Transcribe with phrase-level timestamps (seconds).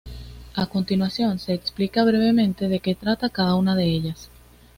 [0.55, 4.31] A continuación, se explica brevemente de que trata cada una de ellas.